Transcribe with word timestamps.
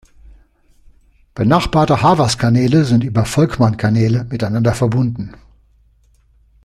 Benachbarte 1.35 2.01
Havers-Kanäle 2.01 2.85
sind 2.85 3.03
über 3.03 3.23
Volkmann-Kanäle 3.23 4.23
miteinander 4.31 4.73
verbunden. 4.73 5.35